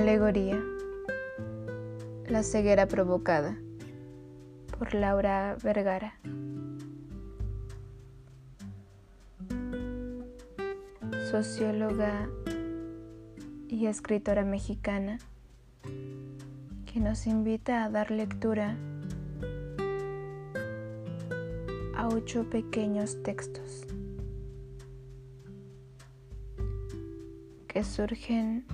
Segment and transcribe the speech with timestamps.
[0.00, 0.58] Alegoría.
[2.26, 3.58] La ceguera provocada
[4.78, 6.18] por Laura Vergara.
[11.30, 12.30] Socióloga
[13.68, 15.18] y escritora mexicana
[16.90, 18.78] que nos invita a dar lectura
[21.94, 23.86] a ocho pequeños textos
[27.68, 28.64] que surgen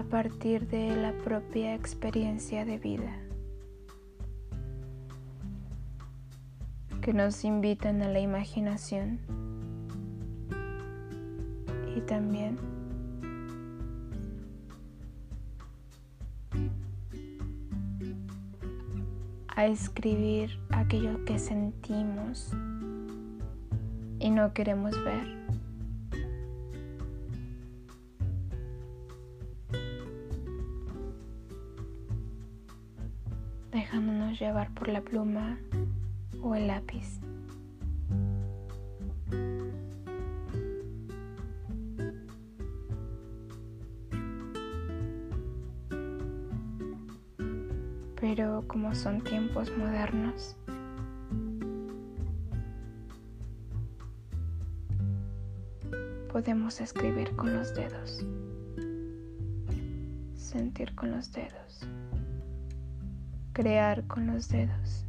[0.00, 3.14] a partir de la propia experiencia de vida,
[7.02, 9.20] que nos invitan a la imaginación
[11.94, 12.56] y también
[19.48, 22.54] a escribir aquello que sentimos
[24.18, 25.39] y no queremos ver.
[34.40, 35.58] Llevar por la pluma
[36.42, 37.20] o el lápiz.
[48.18, 50.56] Pero como son tiempos modernos,
[56.32, 58.24] podemos escribir con los dedos,
[60.34, 61.86] sentir con los dedos
[63.52, 65.06] crear con los dedos.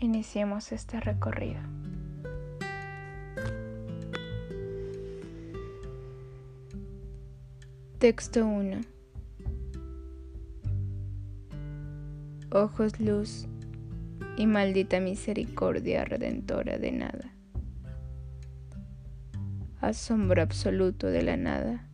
[0.00, 1.60] Iniciemos este recorrido.
[7.98, 8.80] Texto 1.
[12.54, 13.48] Ojos luz
[14.36, 17.32] y maldita misericordia redentora de nada.
[19.80, 21.88] Asombro absoluto de la nada.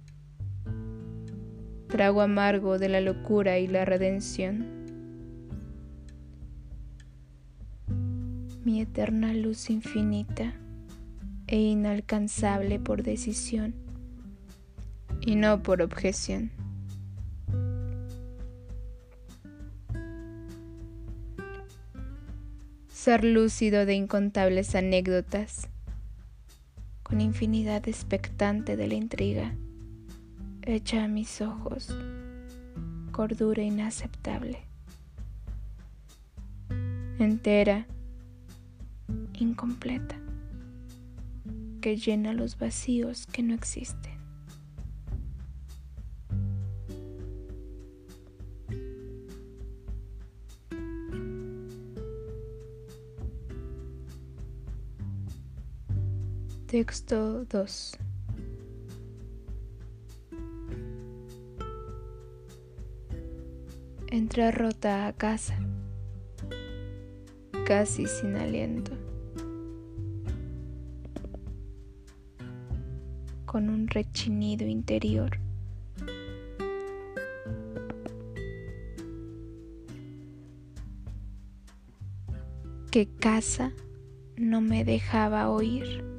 [1.89, 4.67] Trago amargo de la locura y la redención.
[8.65, 10.55] Mi eterna luz infinita
[11.47, 13.75] e inalcanzable por decisión
[15.21, 16.51] y no por objeción.
[22.99, 25.69] Ser lúcido de incontables anécdotas,
[27.05, 29.55] con infinidad expectante de la intriga,
[30.63, 31.95] hecha a mis ojos,
[33.13, 34.59] cordura inaceptable,
[37.21, 37.87] entera,
[39.35, 40.17] incompleta,
[41.81, 44.18] que llena los vacíos que no existen.
[56.71, 57.97] Texto 2
[64.09, 65.59] Entré rota a casa,
[67.65, 68.93] casi sin aliento,
[73.47, 75.39] con un rechinido interior.
[82.91, 83.73] que casa
[84.37, 86.18] no me dejaba oír.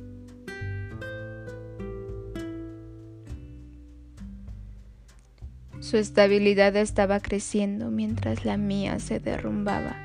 [5.89, 9.97] Su estabilidad estaba creciendo mientras la mía se derrumbaba.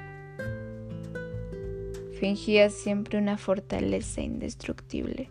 [2.18, 5.28] Fingía siempre una fortaleza indestructible.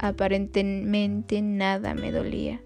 [0.00, 2.60] Aparentemente nada me dolía.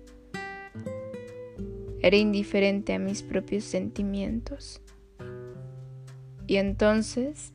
[2.01, 4.81] Era indiferente a mis propios sentimientos.
[6.47, 7.53] Y entonces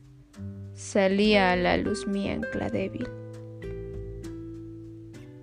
[0.72, 3.08] salía a la luz mi ancla débil.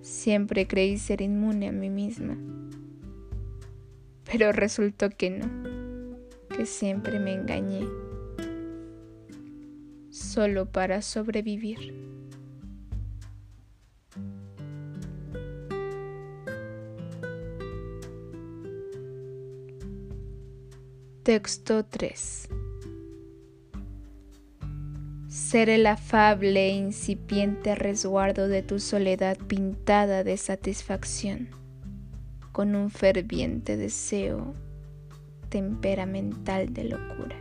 [0.00, 2.38] Siempre creí ser inmune a mí misma
[4.32, 6.16] pero resultó que no,
[6.56, 7.86] que siempre me engañé,
[10.10, 11.92] solo para sobrevivir.
[21.22, 22.48] Texto 3
[25.28, 31.61] Ser el afable e incipiente resguardo de tu soledad pintada de satisfacción
[32.52, 34.54] con un ferviente deseo
[35.48, 37.36] temperamental de locura.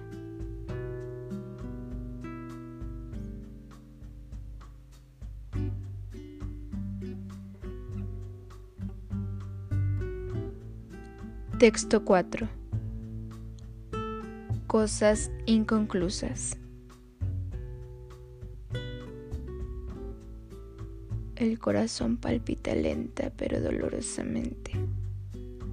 [11.60, 12.48] Texto 4.
[14.66, 16.58] Cosas inconclusas.
[21.36, 24.72] El corazón palpita lenta pero dolorosamente.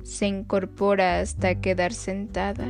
[0.08, 2.64] Se incorpora hasta quedar sentada.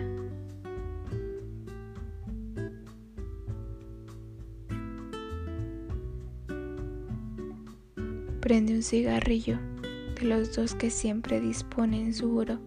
[8.40, 9.56] Prende un cigarrillo
[10.20, 12.58] de los dos que siempre dispone en su buró.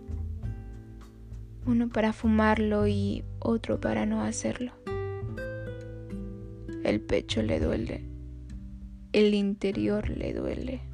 [1.65, 4.71] Uno para fumarlo y otro para no hacerlo.
[6.85, 8.12] El pecho le duele
[9.13, 10.90] el interior le duele.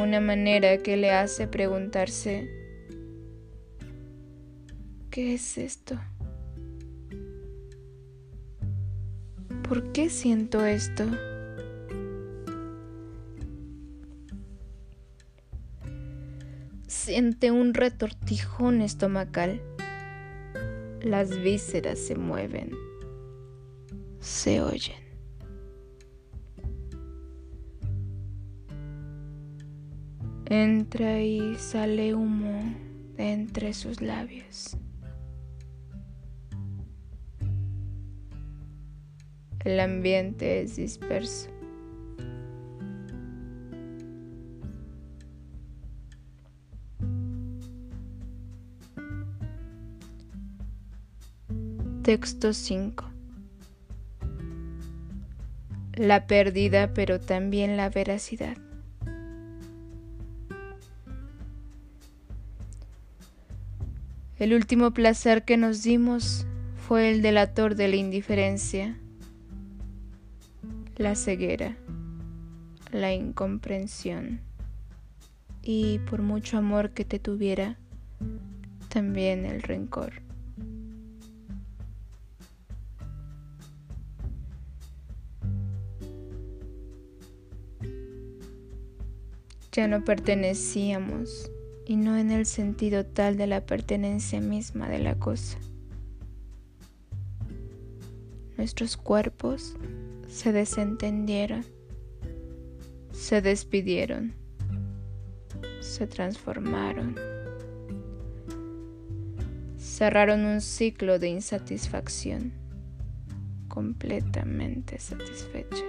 [0.00, 2.48] Una manera que le hace preguntarse,
[5.10, 6.00] ¿qué es esto?
[9.68, 11.04] ¿Por qué siento esto?
[16.88, 19.60] Siente un retortijón estomacal.
[21.02, 22.70] Las vísceras se mueven,
[24.18, 24.99] se oyen.
[30.52, 32.60] Entra y sale humo
[33.16, 34.76] de entre sus labios.
[39.64, 41.48] El ambiente es disperso.
[52.02, 53.04] Texto 5.
[55.94, 58.56] La pérdida pero también la veracidad.
[64.40, 68.98] El último placer que nos dimos fue el delator de la indiferencia,
[70.96, 71.76] la ceguera,
[72.90, 74.40] la incomprensión
[75.60, 77.76] y por mucho amor que te tuviera,
[78.88, 80.22] también el rencor.
[89.70, 91.50] Ya no pertenecíamos
[91.90, 95.58] y no en el sentido tal de la pertenencia misma de la cosa.
[98.56, 99.74] Nuestros cuerpos
[100.28, 101.64] se desentendieron,
[103.10, 104.34] se despidieron,
[105.80, 107.16] se transformaron,
[109.76, 112.52] cerraron un ciclo de insatisfacción
[113.66, 115.84] completamente satisfecha.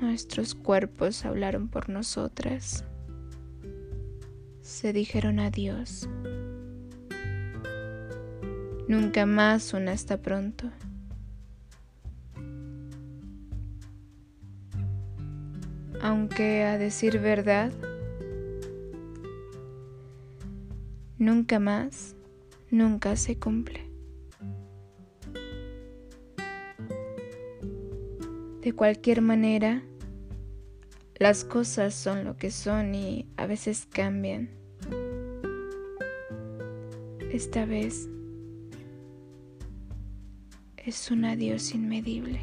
[0.00, 2.84] Nuestros cuerpos hablaron por nosotras
[4.72, 6.08] se dijeron adiós.
[8.88, 10.70] Nunca más un hasta pronto.
[16.00, 17.70] Aunque a decir verdad,
[21.18, 22.16] nunca más,
[22.70, 23.86] nunca se cumple.
[28.62, 29.82] De cualquier manera,
[31.16, 34.61] las cosas son lo que son y a veces cambian
[37.32, 38.10] esta vez
[40.76, 42.40] es un adiós inmedible.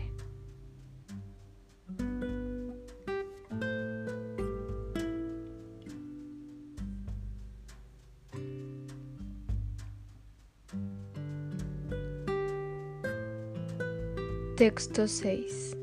[14.58, 15.78] Texto 6.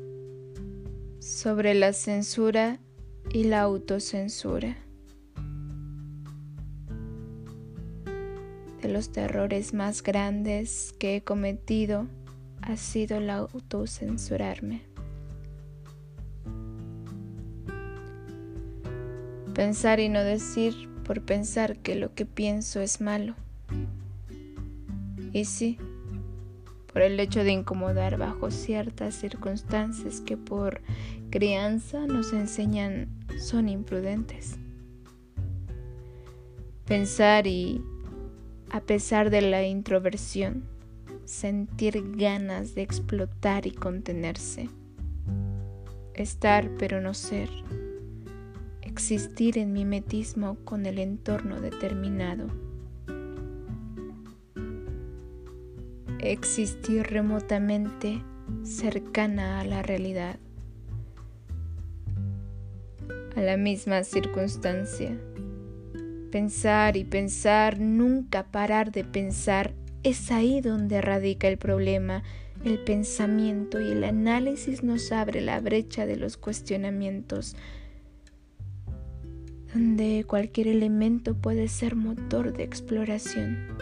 [1.19, 2.79] Sobre la censura
[3.31, 4.86] y la autocensura.
[8.87, 12.07] Los terrores más grandes que he cometido
[12.61, 14.81] ha sido el autocensurarme.
[19.53, 23.35] Pensar y no decir por pensar que lo que pienso es malo.
[25.33, 25.77] Y sí,
[26.91, 30.81] por el hecho de incomodar bajo ciertas circunstancias que por
[31.29, 33.07] crianza nos enseñan
[33.39, 34.57] son imprudentes.
[36.85, 37.81] Pensar y
[38.69, 40.63] a pesar de la introversión,
[41.25, 44.69] sentir ganas de explotar y contenerse,
[46.13, 47.49] estar pero no ser,
[48.81, 52.47] existir en mimetismo con el entorno determinado,
[56.19, 58.21] existir remotamente
[58.63, 60.39] cercana a la realidad,
[63.35, 65.17] a la misma circunstancia
[66.31, 72.23] Pensar y pensar, nunca parar de pensar, es ahí donde radica el problema.
[72.65, 77.55] El pensamiento y el análisis nos abre la brecha de los cuestionamientos,
[79.73, 83.77] donde cualquier elemento puede ser motor de exploración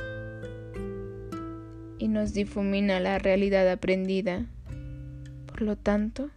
[1.97, 4.45] y nos difumina la realidad aprendida.
[5.47, 6.29] Por lo tanto,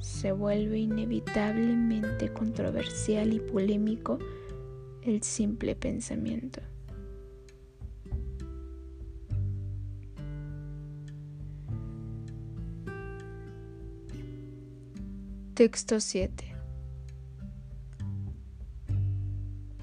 [0.00, 4.18] se vuelve inevitablemente controversial y polémico
[5.02, 6.60] el simple pensamiento.
[15.54, 16.54] Texto 7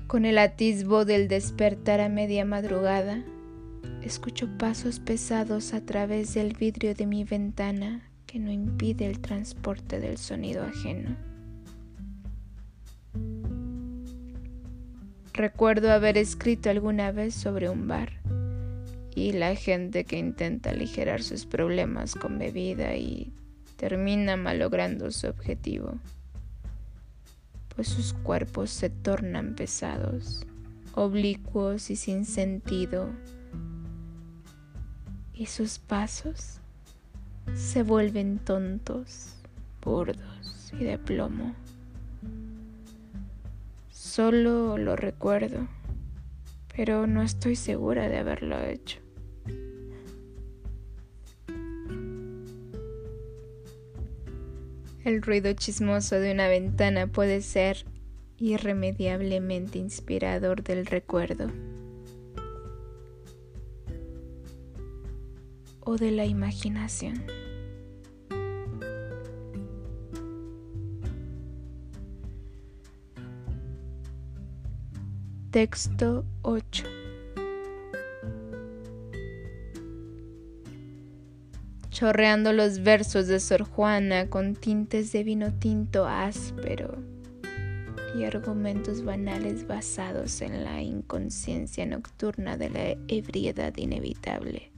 [0.07, 3.25] Con el atisbo del despertar a media madrugada,
[4.01, 9.99] escucho pasos pesados a través del vidrio de mi ventana que no impide el transporte
[9.99, 11.34] del sonido ajeno.
[15.35, 18.13] Recuerdo haber escrito alguna vez sobre un bar
[19.15, 23.33] y la gente que intenta aligerar sus problemas con bebida y
[23.75, 25.95] termina malogrando su objetivo,
[27.75, 30.47] pues sus cuerpos se tornan pesados,
[30.93, 33.09] oblicuos y sin sentido,
[35.33, 36.61] y sus pasos
[37.55, 39.35] se vuelven tontos,
[39.83, 41.53] burdos y de plomo.
[44.15, 45.67] Solo lo recuerdo,
[46.73, 48.99] pero no estoy segura de haberlo hecho.
[55.03, 57.85] El ruido chismoso de una ventana puede ser
[58.37, 61.51] irremediablemente inspirador del recuerdo
[65.81, 67.21] o de la imaginación.
[75.55, 76.83] Texto 8
[81.91, 86.97] chorreando los versos de Sor Juana con tintes de vino tinto áspero
[88.19, 94.73] y argumentos banales basados en la inconsciencia nocturna de la ebriedad inevitable.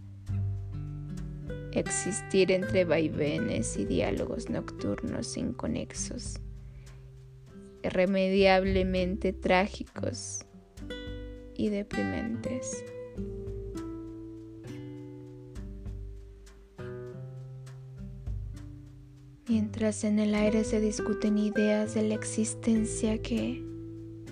[1.71, 6.39] Existir entre vaivenes y diálogos nocturnos inconexos,
[7.81, 10.46] irremediablemente trágicos
[11.57, 12.83] y deprimentes.
[19.47, 23.63] mientras en el aire se discuten ideas de la existencia que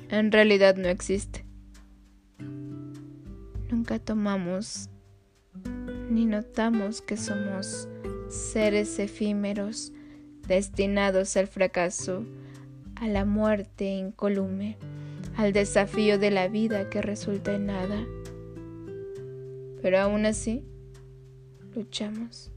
[0.10, 1.46] en realidad no existe.
[3.70, 4.89] Nunca tomamos
[6.10, 7.88] ni notamos que somos
[8.29, 9.91] seres efímeros
[10.48, 12.24] destinados al fracaso,
[12.96, 14.77] a la muerte incolume,
[15.38, 18.06] al desafío de la vida que resulta en nada.
[19.82, 20.63] Pero aún así,
[21.75, 22.51] luchamos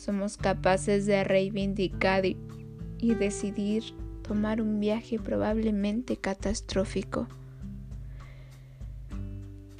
[0.00, 2.36] somos capaces de reivindicar y,
[2.98, 3.84] decidir
[4.22, 7.28] tomar un viaje probablemente catastrófico,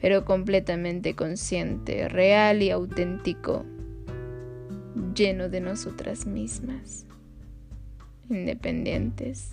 [0.00, 3.64] pero completamente consciente, real y auténtico,
[5.14, 7.06] lleno de nosotras mismas,
[8.28, 9.52] independientes,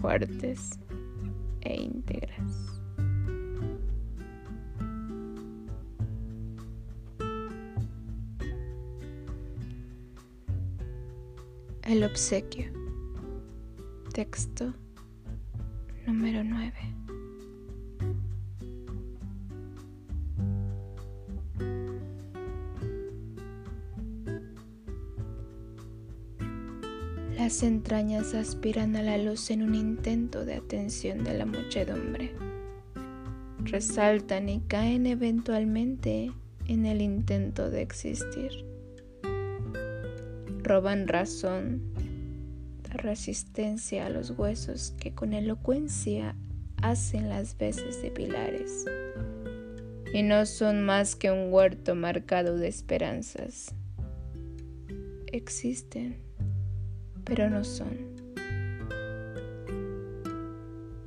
[0.00, 0.78] fuertes
[1.62, 2.80] e íntegras.
[11.82, 12.70] El obsequio.
[14.12, 14.74] Texto
[16.06, 16.97] número 9.
[27.38, 32.34] Las entrañas aspiran a la luz en un intento de atención de la muchedumbre.
[33.60, 36.32] Resaltan y caen eventualmente
[36.66, 38.50] en el intento de existir
[40.68, 41.80] roban razón,
[42.90, 46.36] resistencia a los huesos que con elocuencia
[46.82, 48.84] hacen las veces de pilares
[50.12, 53.74] y no son más que un huerto marcado de esperanzas.
[55.26, 56.18] Existen,
[57.28, 58.08] pero no son.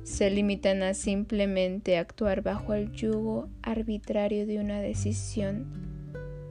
[0.04, 5.66] Se limitan a simplemente actuar bajo el yugo arbitrario de una decisión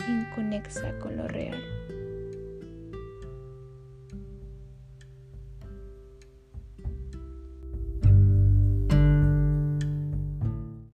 [0.07, 1.80] inconexa con lo real.